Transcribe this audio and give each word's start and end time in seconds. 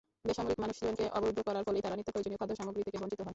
বেসামরিক 0.27 0.57
মানুষজনকে 0.63 1.05
অবরুদ্ধ 1.17 1.39
করার 1.47 1.65
ফলেই 1.67 1.83
তারা 1.85 1.97
নিত্যপ্রয়োজনীয় 1.97 2.39
খাদ্যসামগ্রী 2.41 2.81
থেকে 2.87 2.97
বঞ্চিত 3.01 3.19
হয়। 3.23 3.29